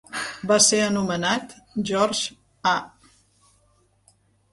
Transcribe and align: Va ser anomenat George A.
Va 0.51 0.55
ser 0.67 0.77
anomenat 0.85 1.53
George 1.89 2.71
A. 2.71 2.73